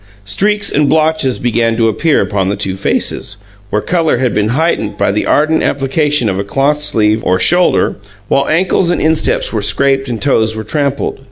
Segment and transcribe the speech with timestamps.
[0.25, 3.37] Streaks and blotches began to appear upon the two faces,
[3.69, 7.97] where colour had been heightened by the ardent application of a cloth sleeve or shoulder,
[8.27, 11.19] while ankles and insteps were scraped and toes were trampled.